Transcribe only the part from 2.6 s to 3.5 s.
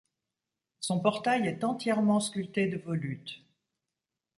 de volutes.